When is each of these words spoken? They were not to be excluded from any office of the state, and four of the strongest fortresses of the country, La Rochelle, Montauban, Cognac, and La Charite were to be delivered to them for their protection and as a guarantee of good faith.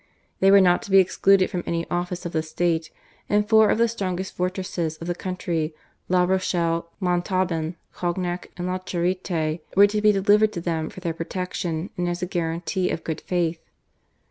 They 0.39 0.49
were 0.49 0.61
not 0.61 0.81
to 0.81 0.89
be 0.89 0.97
excluded 0.97 1.51
from 1.51 1.61
any 1.67 1.87
office 1.91 2.25
of 2.25 2.31
the 2.31 2.41
state, 2.41 2.89
and 3.29 3.47
four 3.47 3.69
of 3.69 3.77
the 3.77 3.87
strongest 3.87 4.35
fortresses 4.35 4.97
of 4.97 5.05
the 5.05 5.13
country, 5.13 5.75
La 6.09 6.23
Rochelle, 6.23 6.89
Montauban, 6.99 7.75
Cognac, 7.93 8.49
and 8.57 8.65
La 8.65 8.79
Charite 8.79 9.59
were 9.75 9.85
to 9.85 10.01
be 10.01 10.11
delivered 10.11 10.53
to 10.53 10.59
them 10.61 10.89
for 10.89 11.01
their 11.01 11.13
protection 11.13 11.91
and 11.97 12.09
as 12.09 12.23
a 12.23 12.25
guarantee 12.25 12.89
of 12.89 13.03
good 13.03 13.21
faith. 13.21 13.59